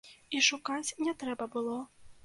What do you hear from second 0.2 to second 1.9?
І шукаць не трэба было.